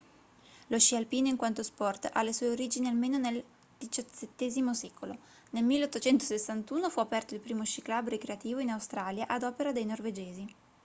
lo 0.69 0.79
sci 0.79 0.95
alpino 0.95 1.27
in 1.27 1.35
quanto 1.35 1.61
sport 1.61 2.09
ha 2.11 2.23
le 2.23 2.33
sue 2.33 2.49
origini 2.49 2.87
almeno 2.87 3.19
nel 3.19 3.43
xvii 3.77 4.73
secolo 4.73 5.15
nel 5.51 5.63
1861 5.63 6.89
fu 6.89 7.01
aperto 7.01 7.35
il 7.35 7.39
primo 7.39 7.63
sci 7.63 7.83
club 7.83 8.07
ricreativo 8.07 8.57
in 8.59 8.71
australia 8.71 9.27
ad 9.27 9.43
opera 9.43 9.71
dei 9.71 9.85
norvegesi 9.85 10.55